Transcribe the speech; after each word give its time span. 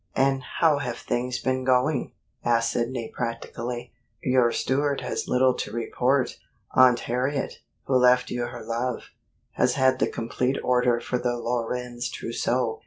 "And 0.15 0.41
how 0.41 0.79
have 0.79 0.97
things 0.97 1.37
been 1.37 1.63
going?" 1.63 2.13
asked 2.43 2.71
Sidney 2.71 3.11
practically. 3.15 3.93
"Your 4.23 4.51
steward 4.51 5.01
has 5.01 5.27
little 5.27 5.53
to 5.53 5.71
report. 5.71 6.39
Aunt 6.71 7.01
Harriet, 7.01 7.59
who 7.83 7.97
left 7.97 8.31
you 8.31 8.47
her 8.47 8.65
love, 8.65 9.11
has 9.57 9.75
had 9.75 9.99
the 9.99 10.09
complete 10.09 10.57
order 10.63 10.99
for 10.99 11.19
the 11.19 11.35
Lorenz 11.37 12.09
trousseau. 12.09 12.79